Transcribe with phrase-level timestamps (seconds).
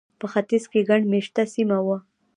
[0.19, 1.97] په ختیځ کې ګڼ مېشته سیمه وه.